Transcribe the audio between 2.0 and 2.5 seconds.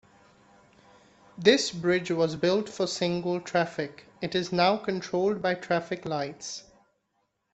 was